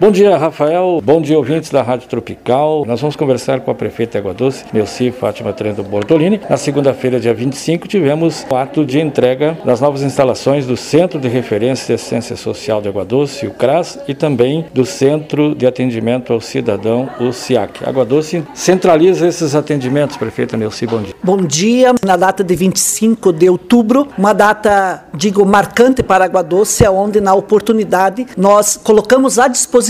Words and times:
Bom 0.00 0.12
dia, 0.12 0.36
Rafael. 0.36 1.00
Bom 1.02 1.20
dia, 1.20 1.36
ouvintes 1.36 1.70
da 1.70 1.82
Rádio 1.82 2.08
Tropical. 2.08 2.84
Nós 2.86 3.00
vamos 3.00 3.16
conversar 3.16 3.58
com 3.58 3.72
a 3.72 3.74
prefeita 3.74 4.16
Água 4.16 4.32
Doce, 4.32 4.64
Neuci 4.72 5.10
Fátima 5.10 5.52
Trento 5.52 5.82
Bortolini. 5.82 6.40
Na 6.48 6.56
segunda-feira, 6.56 7.18
dia 7.18 7.34
25, 7.34 7.88
tivemos 7.88 8.46
o 8.48 8.54
ato 8.54 8.84
de 8.84 9.00
entrega 9.00 9.58
das 9.64 9.80
novas 9.80 10.02
instalações 10.02 10.66
do 10.66 10.76
Centro 10.76 11.18
de 11.18 11.26
Referência 11.26 11.90
e 11.90 11.94
Assistência 11.96 12.36
Social 12.36 12.80
de 12.80 12.88
Água 12.88 13.04
Doce, 13.04 13.48
o 13.48 13.50
CRAS, 13.50 13.98
e 14.06 14.14
também 14.14 14.66
do 14.72 14.86
Centro 14.86 15.52
de 15.52 15.66
Atendimento 15.66 16.32
ao 16.32 16.40
Cidadão, 16.40 17.10
o 17.18 17.32
CIAC. 17.32 17.84
Água 17.84 18.04
Doce 18.04 18.44
centraliza 18.54 19.26
esses 19.26 19.56
atendimentos, 19.56 20.16
prefeita 20.16 20.56
Neuci, 20.56 20.86
bom 20.86 21.02
dia. 21.02 21.14
Bom 21.24 21.38
dia. 21.38 21.92
Na 22.04 22.14
data 22.14 22.44
de 22.44 22.54
25 22.54 23.32
de 23.32 23.50
outubro, 23.50 24.06
uma 24.16 24.32
data, 24.32 25.06
digo, 25.12 25.44
marcante 25.44 26.04
para 26.04 26.24
Água 26.24 26.44
Doce, 26.44 26.86
onde 26.86 27.20
na 27.20 27.34
oportunidade 27.34 28.28
nós 28.36 28.76
colocamos 28.76 29.40
à 29.40 29.48
disposição 29.48 29.87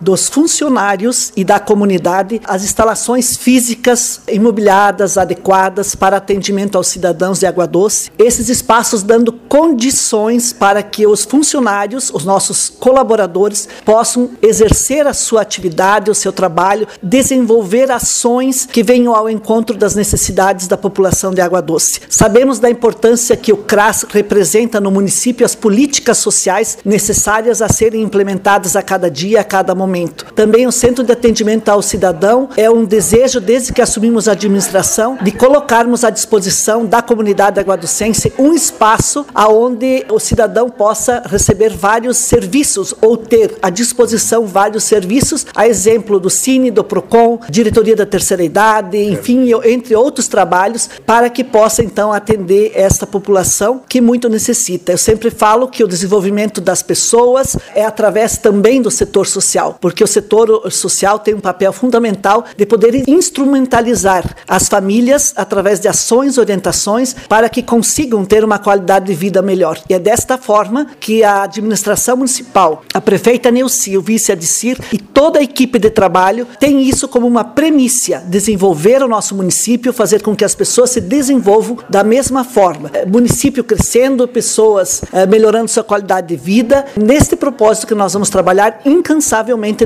dos 0.00 0.28
funcionários 0.28 1.32
e 1.36 1.44
da 1.44 1.58
comunidade 1.58 2.40
as 2.44 2.64
instalações 2.64 3.36
físicas 3.36 4.20
imobiliadas 4.28 5.18
adequadas 5.18 5.94
para 5.94 6.16
atendimento 6.16 6.76
aos 6.76 6.88
cidadãos 6.88 7.38
de 7.38 7.46
Água 7.46 7.66
Doce. 7.66 8.10
Esses 8.18 8.48
espaços 8.48 9.02
dando 9.02 9.32
condições 9.32 10.52
para 10.52 10.82
que 10.82 11.06
os 11.06 11.24
funcionários, 11.24 12.10
os 12.12 12.24
nossos 12.24 12.68
colaboradores, 12.68 13.68
possam 13.84 14.30
exercer 14.40 15.06
a 15.06 15.14
sua 15.14 15.42
atividade, 15.42 16.10
o 16.10 16.14
seu 16.14 16.32
trabalho, 16.32 16.86
desenvolver 17.02 17.90
ações 17.90 18.66
que 18.66 18.82
venham 18.82 19.14
ao 19.14 19.28
encontro 19.28 19.76
das 19.76 19.94
necessidades 19.94 20.68
da 20.68 20.76
população 20.76 21.32
de 21.32 21.40
Água 21.40 21.60
Doce. 21.60 22.00
Sabemos 22.08 22.58
da 22.58 22.70
importância 22.70 23.36
que 23.36 23.52
o 23.52 23.56
CRAS 23.56 24.06
representa 24.08 24.80
no 24.80 24.90
município 24.90 25.44
as 25.44 25.54
políticas 25.54 26.18
sociais 26.18 26.78
necessárias 26.84 27.60
a 27.60 27.68
serem 27.68 28.02
implementadas 28.02 28.76
a 28.76 28.82
cada 28.82 29.10
dia, 29.10 29.35
a 29.38 29.44
cada 29.44 29.74
momento. 29.74 30.26
Também 30.34 30.66
o 30.66 30.72
Centro 30.72 31.04
de 31.04 31.12
Atendimento 31.12 31.68
ao 31.68 31.82
Cidadão 31.82 32.48
é 32.56 32.70
um 32.70 32.84
desejo, 32.84 33.40
desde 33.40 33.72
que 33.72 33.82
assumimos 33.82 34.28
a 34.28 34.32
administração, 34.32 35.18
de 35.20 35.30
colocarmos 35.30 36.04
à 36.04 36.10
disposição 36.10 36.84
da 36.84 37.02
comunidade 37.02 37.60
aguadocense 37.60 38.32
um 38.38 38.52
espaço 38.52 39.26
aonde 39.34 40.04
o 40.10 40.18
cidadão 40.18 40.68
possa 40.68 41.22
receber 41.26 41.70
vários 41.70 42.16
serviços 42.16 42.94
ou 43.00 43.16
ter 43.16 43.56
à 43.62 43.70
disposição 43.70 44.46
vários 44.46 44.84
serviços, 44.84 45.46
a 45.54 45.66
exemplo 45.66 46.18
do 46.18 46.30
Cine, 46.30 46.70
do 46.70 46.84
Procon, 46.84 47.40
Diretoria 47.50 47.96
da 47.96 48.06
Terceira 48.06 48.42
Idade, 48.42 48.98
enfim, 48.98 49.50
entre 49.64 49.94
outros 49.94 50.28
trabalhos, 50.28 50.88
para 51.04 51.28
que 51.30 51.44
possa 51.44 51.82
então 51.82 52.12
atender 52.12 52.72
esta 52.74 53.06
população 53.06 53.80
que 53.88 54.00
muito 54.00 54.28
necessita. 54.28 54.92
Eu 54.92 54.98
sempre 54.98 55.30
falo 55.30 55.68
que 55.68 55.84
o 55.84 55.88
desenvolvimento 55.88 56.60
das 56.60 56.82
pessoas 56.82 57.56
é 57.74 57.84
através 57.84 58.38
também 58.38 58.80
do 58.80 58.90
setor 58.90 59.25
social, 59.26 59.78
porque 59.80 60.02
o 60.02 60.06
setor 60.06 60.70
social 60.70 61.18
tem 61.18 61.34
um 61.34 61.40
papel 61.40 61.72
fundamental 61.72 62.44
de 62.56 62.66
poder 62.66 63.08
instrumentalizar 63.08 64.36
as 64.48 64.68
famílias 64.68 65.32
através 65.36 65.80
de 65.80 65.88
ações, 65.88 66.38
orientações, 66.38 67.14
para 67.28 67.48
que 67.48 67.62
consigam 67.62 68.24
ter 68.24 68.44
uma 68.44 68.58
qualidade 68.58 69.06
de 69.06 69.14
vida 69.14 69.42
melhor. 69.42 69.80
E 69.88 69.94
é 69.94 69.98
desta 69.98 70.38
forma 70.38 70.86
que 71.00 71.22
a 71.22 71.42
administração 71.42 72.16
municipal, 72.16 72.82
a 72.92 73.00
prefeita 73.00 73.50
Neuci, 73.50 73.96
o 73.96 74.02
vice 74.02 74.32
Adicir 74.32 74.78
e 74.92 74.98
toda 74.98 75.38
a 75.38 75.42
equipe 75.42 75.78
de 75.78 75.90
trabalho 75.90 76.46
tem 76.58 76.82
isso 76.82 77.08
como 77.08 77.26
uma 77.26 77.44
premissa, 77.44 78.22
desenvolver 78.26 79.02
o 79.02 79.08
nosso 79.08 79.34
município, 79.34 79.92
fazer 79.92 80.22
com 80.22 80.34
que 80.34 80.44
as 80.44 80.54
pessoas 80.54 80.90
se 80.90 81.00
desenvolvam 81.00 81.78
da 81.88 82.04
mesma 82.04 82.44
forma. 82.44 82.90
É, 82.92 83.04
município 83.04 83.64
crescendo, 83.64 84.28
pessoas 84.28 85.02
é, 85.12 85.26
melhorando 85.26 85.68
sua 85.68 85.84
qualidade 85.84 86.28
de 86.28 86.36
vida. 86.36 86.84
Neste 86.96 87.36
propósito 87.36 87.86
que 87.86 87.94
nós 87.94 88.12
vamos 88.12 88.30
trabalhar 88.30 88.80
incansavelmente 88.84 89.15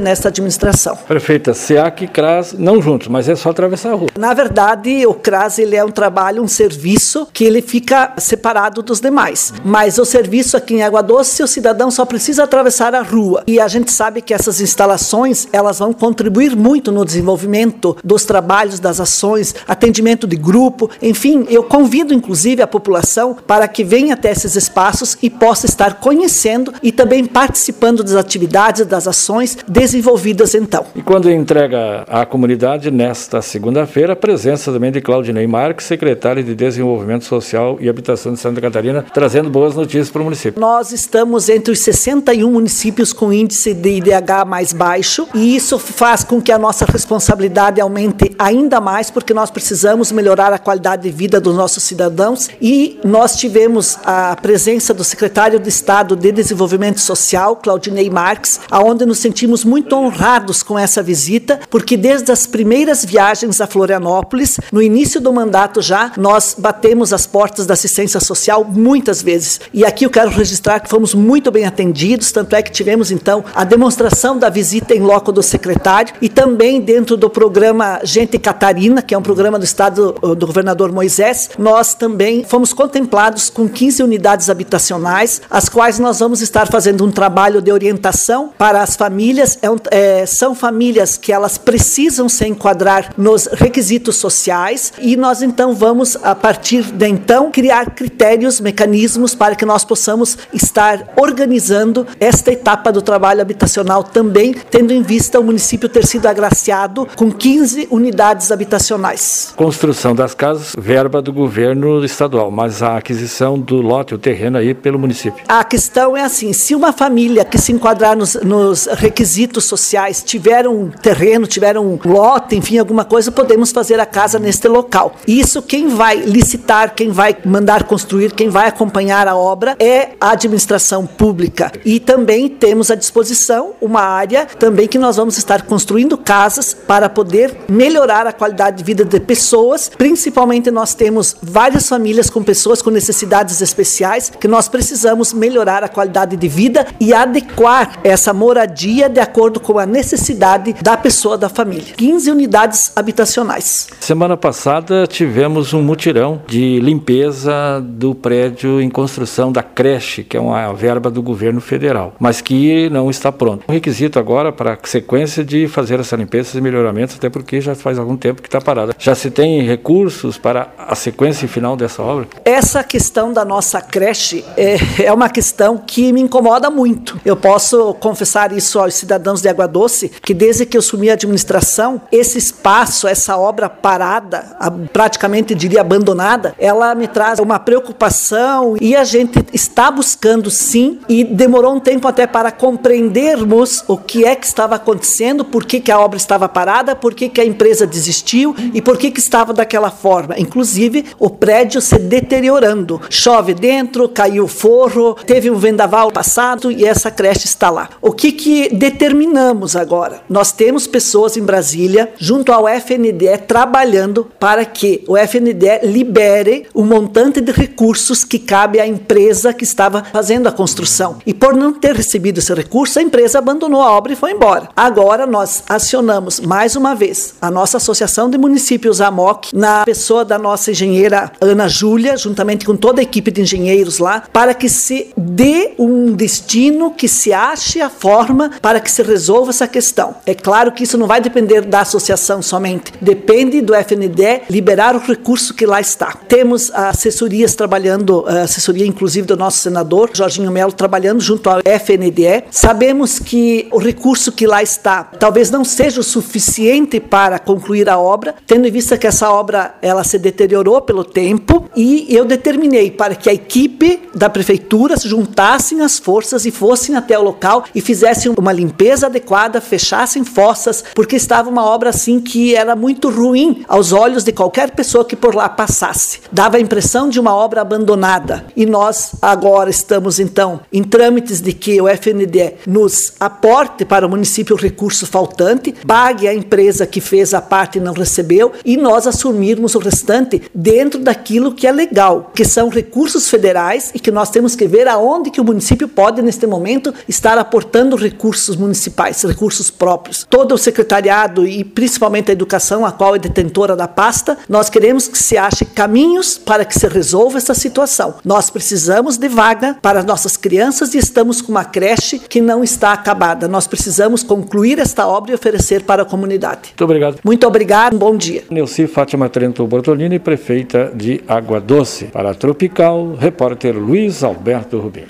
nesta 0.00 0.28
administração. 0.28 0.96
Prefeita, 1.06 1.54
SEAC 1.54 2.04
e 2.04 2.08
CRAS 2.08 2.54
não 2.58 2.82
juntos, 2.82 3.08
mas 3.08 3.28
é 3.28 3.36
só 3.36 3.50
atravessar 3.50 3.92
a 3.92 3.94
rua. 3.94 4.08
Na 4.18 4.34
verdade, 4.34 5.06
o 5.06 5.14
CRAS 5.14 5.58
ele 5.58 5.76
é 5.76 5.84
um 5.84 5.90
trabalho, 5.90 6.42
um 6.42 6.48
serviço 6.48 7.28
que 7.32 7.44
ele 7.44 7.62
fica 7.62 8.14
separado 8.18 8.82
dos 8.82 9.00
demais. 9.00 9.52
Mas 9.64 9.98
o 9.98 10.04
serviço 10.04 10.56
aqui 10.56 10.74
em 10.74 10.82
Água 10.82 11.02
Doce, 11.02 11.42
o 11.42 11.46
cidadão 11.46 11.90
só 11.90 12.04
precisa 12.04 12.44
atravessar 12.44 12.94
a 12.94 13.02
rua. 13.02 13.44
E 13.46 13.60
a 13.60 13.68
gente 13.68 13.92
sabe 13.92 14.20
que 14.20 14.34
essas 14.34 14.60
instalações, 14.60 15.46
elas 15.52 15.78
vão 15.78 15.92
contribuir 15.92 16.56
muito 16.56 16.90
no 16.90 17.04
desenvolvimento 17.04 17.96
dos 18.02 18.24
trabalhos, 18.24 18.80
das 18.80 19.00
ações, 19.00 19.54
atendimento 19.66 20.26
de 20.26 20.36
grupo, 20.36 20.90
enfim, 21.00 21.46
eu 21.48 21.62
convido 21.62 22.12
inclusive 22.12 22.62
a 22.62 22.66
população 22.66 23.36
para 23.46 23.68
que 23.68 23.84
venha 23.84 24.14
até 24.14 24.30
esses 24.30 24.56
espaços 24.56 25.16
e 25.22 25.30
possa 25.30 25.66
estar 25.66 25.94
conhecendo 25.94 26.72
e 26.82 26.90
também 26.90 27.24
participando 27.24 28.02
das 28.02 28.14
atividades, 28.14 28.84
das 28.86 29.06
ações 29.06 29.19
desenvolvidas 29.68 30.54
então. 30.54 30.86
E 30.94 31.02
quando 31.02 31.30
entrega 31.30 32.04
à 32.08 32.24
comunidade, 32.24 32.90
nesta 32.90 33.42
segunda-feira, 33.42 34.12
a 34.12 34.16
presença 34.16 34.72
também 34.72 34.90
de 34.90 35.00
Claudinei 35.00 35.46
Marques, 35.46 35.86
secretária 35.86 36.42
de 36.42 36.54
Desenvolvimento 36.54 37.24
Social 37.24 37.78
e 37.80 37.88
Habitação 37.88 38.32
de 38.32 38.40
Santa 38.40 38.60
Catarina, 38.60 39.04
trazendo 39.12 39.50
boas 39.50 39.74
notícias 39.74 40.10
para 40.10 40.20
o 40.22 40.24
município. 40.24 40.60
Nós 40.60 40.92
estamos 40.92 41.48
entre 41.48 41.72
os 41.72 41.80
61 41.80 42.50
municípios 42.50 43.12
com 43.12 43.32
índice 43.32 43.74
de 43.74 43.98
IDH 43.98 44.44
mais 44.46 44.72
baixo 44.72 45.28
e 45.34 45.56
isso 45.56 45.78
faz 45.78 46.24
com 46.24 46.40
que 46.40 46.52
a 46.52 46.58
nossa 46.58 46.84
responsabilidade 46.84 47.80
aumente 47.80 48.34
ainda 48.38 48.80
mais, 48.80 49.10
porque 49.10 49.34
nós 49.34 49.50
precisamos 49.50 50.12
melhorar 50.12 50.52
a 50.52 50.58
qualidade 50.58 51.02
de 51.02 51.10
vida 51.10 51.40
dos 51.40 51.54
nossos 51.54 51.82
cidadãos 51.82 52.48
e 52.60 52.98
nós 53.04 53.36
tivemos 53.36 53.98
a 54.04 54.36
presença 54.36 54.94
do 54.94 55.04
secretário 55.04 55.58
de 55.58 55.68
Estado 55.68 56.16
de 56.16 56.32
Desenvolvimento 56.32 57.00
Social, 57.00 57.56
Claudinei 57.56 58.08
Marques, 58.08 58.60
aonde 58.70 58.99
nos 59.06 59.18
sentimos 59.18 59.64
muito 59.64 59.94
honrados 59.94 60.62
com 60.62 60.78
essa 60.78 61.02
visita, 61.02 61.60
porque 61.70 61.96
desde 61.96 62.30
as 62.30 62.46
primeiras 62.46 63.04
viagens 63.04 63.60
a 63.60 63.66
Florianópolis, 63.66 64.58
no 64.72 64.82
início 64.82 65.20
do 65.20 65.32
mandato 65.32 65.82
já, 65.82 66.12
nós 66.16 66.54
batemos 66.58 67.12
as 67.12 67.26
portas 67.26 67.66
da 67.66 67.74
assistência 67.74 68.20
social 68.20 68.64
muitas 68.64 69.22
vezes. 69.22 69.60
E 69.72 69.84
aqui 69.84 70.04
eu 70.04 70.10
quero 70.10 70.30
registrar 70.30 70.80
que 70.80 70.88
fomos 70.88 71.14
muito 71.14 71.50
bem 71.50 71.64
atendidos, 71.64 72.32
tanto 72.32 72.54
é 72.56 72.62
que 72.62 72.70
tivemos 72.70 73.10
então 73.10 73.44
a 73.54 73.64
demonstração 73.64 74.38
da 74.38 74.48
visita 74.48 74.94
em 74.94 75.00
loco 75.00 75.32
do 75.32 75.42
secretário 75.42 76.14
e 76.20 76.28
também 76.28 76.80
dentro 76.80 77.16
do 77.16 77.28
programa 77.28 78.00
Gente 78.02 78.38
Catarina, 78.38 79.02
que 79.02 79.14
é 79.14 79.18
um 79.18 79.22
programa 79.22 79.58
do 79.58 79.64
estado 79.64 80.12
do 80.34 80.46
governador 80.46 80.92
Moisés, 80.92 81.50
nós 81.58 81.94
também 81.94 82.44
fomos 82.44 82.72
contemplados 82.72 83.50
com 83.50 83.68
15 83.68 84.02
unidades 84.02 84.50
habitacionais, 84.50 85.42
as 85.50 85.68
quais 85.68 85.98
nós 85.98 86.18
vamos 86.18 86.40
estar 86.40 86.66
fazendo 86.68 87.04
um 87.04 87.10
trabalho 87.10 87.60
de 87.60 87.70
orientação 87.70 88.50
para 88.56 88.82
famílias. 88.96 89.58
É 89.62 89.70
um, 89.70 89.76
é, 89.90 90.26
são 90.26 90.54
famílias 90.54 91.16
que 91.16 91.32
elas 91.32 91.58
precisam 91.58 92.28
se 92.28 92.46
enquadrar 92.46 93.12
nos 93.16 93.46
requisitos 93.46 94.16
sociais 94.16 94.92
e 94.98 95.16
nós 95.16 95.42
então 95.42 95.74
vamos, 95.74 96.16
a 96.22 96.34
partir 96.34 96.82
de 96.84 97.08
então, 97.08 97.50
criar 97.50 97.90
critérios, 97.90 98.60
mecanismos 98.60 99.34
para 99.34 99.54
que 99.54 99.64
nós 99.64 99.84
possamos 99.84 100.38
estar 100.52 101.12
organizando 101.16 102.06
esta 102.18 102.52
etapa 102.52 102.92
do 102.92 103.02
trabalho 103.02 103.40
habitacional 103.40 104.02
também, 104.02 104.54
tendo 104.70 104.92
em 104.92 105.02
vista 105.02 105.40
o 105.40 105.44
município 105.44 105.88
ter 105.88 106.06
sido 106.06 106.26
agraciado 106.26 107.06
com 107.16 107.30
15 107.30 107.88
unidades 107.90 108.50
habitacionais. 108.52 109.52
Construção 109.56 110.14
das 110.14 110.34
casas, 110.34 110.74
verba 110.78 111.20
do 111.20 111.32
governo 111.32 112.04
estadual, 112.04 112.50
mas 112.50 112.82
a 112.82 112.96
aquisição 112.96 113.58
do 113.58 113.76
lote, 113.76 114.14
o 114.14 114.18
terreno 114.18 114.58
aí 114.58 114.74
pelo 114.74 114.98
município. 114.98 115.42
A 115.48 115.64
questão 115.64 116.16
é 116.16 116.22
assim, 116.22 116.52
se 116.52 116.74
uma 116.74 116.92
família 116.92 117.44
que 117.44 117.58
se 117.58 117.72
enquadrar 117.72 118.16
nos, 118.16 118.34
nos 118.36 118.79
requisitos 118.86 119.64
sociais 119.64 120.22
tiver 120.22 120.66
um 120.66 120.90
terreno, 120.90 121.46
tiver 121.46 121.78
um 121.78 121.98
lote, 122.04 122.56
enfim, 122.56 122.78
alguma 122.78 123.04
coisa, 123.04 123.30
podemos 123.30 123.72
fazer 123.72 124.00
a 124.00 124.06
casa 124.06 124.38
neste 124.38 124.68
local. 124.68 125.14
Isso 125.26 125.62
quem 125.62 125.88
vai 125.88 126.16
licitar, 126.16 126.94
quem 126.94 127.10
vai 127.10 127.36
mandar 127.44 127.84
construir, 127.84 128.32
quem 128.32 128.48
vai 128.48 128.68
acompanhar 128.68 129.28
a 129.28 129.36
obra 129.36 129.76
é 129.78 130.10
a 130.20 130.30
administração 130.32 131.06
pública. 131.06 131.72
E 131.84 132.00
também 132.00 132.48
temos 132.48 132.90
à 132.90 132.94
disposição 132.94 133.74
uma 133.80 134.00
área 134.00 134.46
também 134.46 134.88
que 134.88 134.98
nós 134.98 135.16
vamos 135.16 135.36
estar 135.38 135.62
construindo 135.62 136.16
casas 136.16 136.74
para 136.74 137.08
poder 137.08 137.56
melhorar 137.68 138.26
a 138.26 138.32
qualidade 138.32 138.78
de 138.78 138.84
vida 138.84 139.04
de 139.04 139.20
pessoas. 139.20 139.88
Principalmente 139.88 140.70
nós 140.70 140.94
temos 140.94 141.36
várias 141.42 141.88
famílias 141.88 142.30
com 142.30 142.42
pessoas 142.42 142.82
com 142.82 142.90
necessidades 142.90 143.60
especiais 143.60 144.30
que 144.40 144.48
nós 144.48 144.68
precisamos 144.68 145.32
melhorar 145.32 145.84
a 145.84 145.88
qualidade 145.88 146.36
de 146.36 146.48
vida 146.48 146.86
e 146.98 147.12
adequar 147.12 147.98
essa 148.02 148.32
moradia 148.32 148.69
de 148.74 149.20
acordo 149.20 149.60
com 149.60 149.78
a 149.78 149.86
necessidade 149.86 150.74
da 150.82 150.96
pessoa 150.96 151.36
da 151.36 151.48
família. 151.48 151.94
15 151.96 152.30
unidades 152.30 152.92
habitacionais. 152.94 153.88
Semana 154.00 154.36
passada 154.36 155.06
tivemos 155.06 155.72
um 155.72 155.82
mutirão 155.82 156.42
de 156.46 156.80
limpeza 156.80 157.80
do 157.82 158.14
prédio 158.14 158.80
em 158.80 158.88
construção 158.88 159.52
da 159.52 159.62
creche, 159.62 160.22
que 160.24 160.36
é 160.36 160.40
uma 160.40 160.72
verba 160.72 161.10
do 161.10 161.22
governo 161.22 161.60
federal, 161.60 162.14
mas 162.18 162.40
que 162.40 162.88
não 162.90 163.10
está 163.10 163.32
pronto. 163.32 163.64
O 163.68 163.72
requisito 163.72 164.18
agora 164.18 164.52
para 164.52 164.74
a 164.74 164.78
sequência 164.86 165.44
de 165.44 165.68
fazer 165.68 166.00
essa 166.00 166.16
limpeza 166.16 166.56
e 166.56 166.60
melhoramentos, 166.60 167.16
até 167.16 167.28
porque 167.28 167.60
já 167.60 167.74
faz 167.74 167.98
algum 167.98 168.16
tempo 168.16 168.42
que 168.42 168.48
está 168.48 168.60
parada. 168.60 168.94
Já 168.98 169.14
se 169.14 169.30
tem 169.30 169.62
recursos 169.62 170.38
para 170.38 170.68
a 170.78 170.94
sequência 170.94 171.48
final 171.48 171.76
dessa 171.76 172.02
obra? 172.02 172.28
Essa 172.44 172.82
questão 172.82 173.32
da 173.32 173.44
nossa 173.44 173.80
creche 173.80 174.44
é, 174.56 174.76
é 175.04 175.12
uma 175.12 175.28
questão 175.28 175.78
que 175.78 176.12
me 176.12 176.20
incomoda 176.20 176.70
muito. 176.70 177.20
Eu 177.24 177.36
posso 177.36 177.94
confessar 177.94 178.52
isso 178.52 178.59
aos 178.80 178.94
cidadãos 178.94 179.40
de 179.40 179.48
Água 179.48 179.66
Doce 179.66 180.10
que 180.22 180.34
desde 180.34 180.66
que 180.66 180.76
eu 180.76 180.80
assumi 180.80 181.10
a 181.10 181.14
administração, 181.14 182.00
esse 182.10 182.38
espaço, 182.38 183.06
essa 183.06 183.36
obra 183.36 183.68
parada, 183.68 184.56
praticamente 184.92 185.54
diria 185.54 185.80
abandonada, 185.80 186.54
ela 186.58 186.94
me 186.94 187.06
traz 187.06 187.38
uma 187.38 187.58
preocupação 187.58 188.76
e 188.80 188.96
a 188.96 189.04
gente 189.04 189.44
está 189.52 189.90
buscando 189.90 190.50
sim 190.50 191.00
e 191.08 191.24
demorou 191.24 191.74
um 191.74 191.80
tempo 191.80 192.06
até 192.06 192.26
para 192.26 192.50
compreendermos 192.50 193.84
o 193.88 193.96
que 193.96 194.24
é 194.24 194.34
que 194.34 194.46
estava 194.46 194.76
acontecendo, 194.76 195.44
por 195.44 195.64
que, 195.64 195.80
que 195.80 195.90
a 195.90 195.98
obra 195.98 196.16
estava 196.16 196.48
parada, 196.48 196.94
por 196.94 197.14
que, 197.14 197.28
que 197.28 197.40
a 197.40 197.44
empresa 197.44 197.86
desistiu 197.86 198.54
e 198.74 198.80
por 198.82 198.96
que, 198.96 199.10
que 199.10 199.20
estava 199.20 199.52
daquela 199.52 199.90
forma. 199.90 200.38
Inclusive, 200.38 201.06
o 201.18 201.30
prédio 201.30 201.80
se 201.80 201.98
deteriorando. 201.98 203.00
Chove 203.08 203.54
dentro, 203.54 204.08
caiu 204.08 204.46
forro, 204.46 205.14
teve 205.14 205.50
um 205.50 205.56
vendaval 205.56 206.10
passado 206.10 206.70
e 206.70 206.84
essa 206.84 207.10
creche 207.10 207.46
está 207.46 207.70
lá. 207.70 207.90
O 208.00 208.12
que, 208.12 208.32
que 208.32 208.49
determinamos 208.72 209.76
agora? 209.76 210.22
Nós 210.28 210.52
temos 210.52 210.86
pessoas 210.86 211.36
em 211.36 211.42
Brasília, 211.42 212.12
junto 212.18 212.52
ao 212.52 212.68
FNDE, 212.68 213.38
trabalhando 213.46 214.30
para 214.38 214.64
que 214.64 215.04
o 215.06 215.16
FNDE 215.16 215.80
libere 215.84 216.66
o 216.74 216.84
montante 216.84 217.40
de 217.40 217.52
recursos 217.52 218.24
que 218.24 218.38
cabe 218.38 218.80
à 218.80 218.86
empresa 218.86 219.52
que 219.52 219.64
estava 219.64 220.04
fazendo 220.04 220.48
a 220.48 220.52
construção. 220.52 221.18
E 221.26 221.34
por 221.34 221.54
não 221.54 221.72
ter 221.72 221.94
recebido 221.94 222.38
esse 222.38 222.52
recurso, 222.54 222.98
a 222.98 223.02
empresa 223.02 223.38
abandonou 223.38 223.82
a 223.82 223.92
obra 223.92 224.12
e 224.12 224.16
foi 224.16 224.32
embora. 224.32 224.68
Agora 224.76 225.26
nós 225.26 225.62
acionamos 225.68 226.40
mais 226.40 226.76
uma 226.76 226.94
vez 226.94 227.34
a 227.40 227.50
nossa 227.50 227.76
Associação 227.76 228.30
de 228.30 228.38
Municípios 228.38 229.00
AMOC, 229.00 229.54
na 229.54 229.84
pessoa 229.84 230.24
da 230.24 230.38
nossa 230.38 230.70
engenheira 230.70 231.32
Ana 231.40 231.68
Júlia, 231.68 232.16
juntamente 232.16 232.64
com 232.64 232.76
toda 232.76 233.00
a 233.00 233.02
equipe 233.02 233.30
de 233.30 233.42
engenheiros 233.42 233.98
lá, 233.98 234.24
para 234.32 234.54
que 234.54 234.68
se 234.68 235.12
dê 235.16 235.72
um 235.78 236.12
destino, 236.12 236.92
que 236.92 237.08
se 237.08 237.32
ache 237.32 237.80
a 237.80 237.90
forma 237.90 238.39
para 238.48 238.80
que 238.80 238.90
se 238.90 239.02
resolva 239.02 239.50
essa 239.50 239.66
questão. 239.66 240.14
É 240.24 240.34
claro 240.34 240.72
que 240.72 240.84
isso 240.84 240.96
não 240.96 241.06
vai 241.06 241.20
depender 241.20 241.62
da 241.62 241.80
associação 241.80 242.40
somente, 242.40 242.92
depende 243.00 243.60
do 243.60 243.74
FNDE 243.74 244.42
liberar 244.48 244.94
o 244.94 244.98
recurso 244.98 245.54
que 245.54 245.66
lá 245.66 245.80
está. 245.80 246.14
Temos 246.28 246.70
assessorias 246.72 247.54
trabalhando, 247.54 248.24
assessoria 248.26 248.86
inclusive 248.86 249.26
do 249.26 249.36
nosso 249.36 249.58
senador, 249.58 250.10
Jorginho 250.12 250.50
Melo, 250.50 250.72
trabalhando 250.72 251.20
junto 251.20 251.50
ao 251.50 251.58
FNDE. 251.58 252.44
Sabemos 252.50 253.18
que 253.18 253.68
o 253.70 253.78
recurso 253.78 254.32
que 254.32 254.46
lá 254.46 254.62
está 254.62 255.04
talvez 255.04 255.50
não 255.50 255.64
seja 255.64 256.00
o 256.00 256.04
suficiente 256.04 257.00
para 257.00 257.38
concluir 257.38 257.88
a 257.88 257.98
obra, 257.98 258.34
tendo 258.46 258.66
em 258.66 258.70
vista 258.70 258.96
que 258.96 259.06
essa 259.06 259.30
obra 259.30 259.74
ela 259.82 260.04
se 260.04 260.18
deteriorou 260.18 260.80
pelo 260.80 261.04
tempo 261.04 261.68
e 261.76 262.06
eu 262.08 262.24
determinei 262.24 262.90
para 262.90 263.14
que 263.14 263.28
a 263.28 263.34
equipe 263.34 264.08
da 264.14 264.28
prefeitura 264.28 264.96
se 264.96 265.08
juntassem 265.08 265.80
as 265.80 265.98
forças 265.98 266.46
e 266.46 266.50
fossem 266.50 266.96
até 266.96 267.18
o 267.18 267.22
local 267.22 267.64
e 267.74 267.80
fizessem 267.80 268.29
uma 268.38 268.52
limpeza 268.52 269.06
adequada, 269.06 269.60
fechassem 269.60 270.24
fossas, 270.24 270.84
porque 270.94 271.16
estava 271.16 271.48
uma 271.48 271.64
obra 271.64 271.90
assim 271.90 272.20
que 272.20 272.54
era 272.54 272.76
muito 272.76 273.10
ruim 273.10 273.64
aos 273.68 273.92
olhos 273.92 274.24
de 274.24 274.32
qualquer 274.32 274.70
pessoa 274.70 275.04
que 275.04 275.16
por 275.16 275.34
lá 275.34 275.48
passasse. 275.48 276.20
Dava 276.30 276.56
a 276.56 276.60
impressão 276.60 277.08
de 277.08 277.18
uma 277.18 277.34
obra 277.34 277.60
abandonada. 277.60 278.44
E 278.56 278.66
nós 278.66 279.12
agora 279.20 279.70
estamos 279.70 280.18
então 280.18 280.60
em 280.72 280.82
trâmites 280.82 281.40
de 281.40 281.52
que 281.52 281.80
o 281.80 281.88
FNDE 281.88 282.54
nos 282.66 283.14
aporte 283.18 283.84
para 283.84 284.06
o 284.06 284.10
município 284.10 284.56
o 284.56 284.58
recurso 284.58 285.06
faltante, 285.06 285.74
pague 285.86 286.28
a 286.28 286.34
empresa 286.34 286.86
que 286.86 287.00
fez 287.00 287.34
a 287.34 287.40
parte 287.40 287.78
e 287.78 287.80
não 287.80 287.92
recebeu 287.92 288.52
e 288.64 288.76
nós 288.76 289.06
assumirmos 289.06 289.74
o 289.74 289.78
restante 289.78 290.42
dentro 290.54 291.00
daquilo 291.00 291.54
que 291.54 291.66
é 291.66 291.72
legal, 291.72 292.30
que 292.34 292.44
são 292.44 292.68
recursos 292.68 293.28
federais 293.28 293.90
e 293.94 293.98
que 293.98 294.10
nós 294.10 294.30
temos 294.30 294.54
que 294.54 294.66
ver 294.66 294.88
aonde 294.88 295.30
que 295.30 295.40
o 295.40 295.44
município 295.44 295.88
pode 295.88 296.22
neste 296.22 296.46
momento 296.46 296.92
estar 297.08 297.38
aportando 297.38 297.96
recursos 298.10 298.56
municipais, 298.56 299.22
recursos 299.22 299.70
próprios. 299.70 300.26
Todo 300.28 300.54
o 300.54 300.58
secretariado 300.58 301.46
e 301.46 301.64
principalmente 301.64 302.30
a 302.30 302.32
educação, 302.32 302.84
a 302.84 302.92
qual 302.92 303.14
é 303.14 303.18
detentora 303.18 303.76
da 303.76 303.88
pasta, 303.88 304.36
nós 304.48 304.68
queremos 304.68 305.08
que 305.08 305.18
se 305.18 305.36
ache 305.36 305.64
caminhos 305.64 306.36
para 306.36 306.64
que 306.64 306.78
se 306.78 306.86
resolva 306.86 307.38
essa 307.38 307.54
situação. 307.54 308.14
Nós 308.24 308.50
precisamos 308.50 309.16
de 309.16 309.28
vaga 309.28 309.76
para 309.80 310.02
nossas 310.02 310.36
crianças 310.36 310.94
e 310.94 310.98
estamos 310.98 311.40
com 311.40 311.52
uma 311.52 311.64
creche 311.64 312.18
que 312.18 312.40
não 312.40 312.62
está 312.64 312.92
acabada. 312.92 313.48
Nós 313.48 313.66
precisamos 313.66 314.22
concluir 314.22 314.78
esta 314.78 315.06
obra 315.06 315.32
e 315.32 315.34
oferecer 315.34 315.82
para 315.84 316.02
a 316.02 316.04
comunidade. 316.04 316.70
Muito 316.70 316.84
obrigado. 316.84 317.18
Muito 317.24 317.46
obrigado. 317.46 317.94
Um 317.94 317.98
bom 317.98 318.16
dia. 318.16 318.44
Neuci 318.50 318.86
Fátima 318.86 319.28
Trento 319.28 319.66
Bortolini, 319.66 320.18
prefeita 320.18 320.90
de 320.94 321.22
Água 321.28 321.60
Doce. 321.60 322.06
Para 322.06 322.30
a 322.30 322.34
Tropical, 322.34 323.14
repórter 323.14 323.76
Luiz 323.76 324.22
Alberto 324.22 324.78
Rubim. 324.78 325.06